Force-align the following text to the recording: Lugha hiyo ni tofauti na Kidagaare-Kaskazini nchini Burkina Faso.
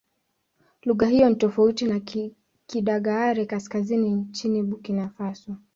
Lugha 0.85 1.07
hiyo 1.07 1.29
ni 1.29 1.35
tofauti 1.35 1.85
na 1.87 1.99
Kidagaare-Kaskazini 2.67 4.09
nchini 4.11 4.63
Burkina 4.63 5.09
Faso. 5.09 5.55